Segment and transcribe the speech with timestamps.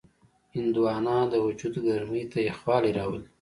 [0.55, 3.27] هندوانه د وجود ګرمۍ ته یخوالی راولي.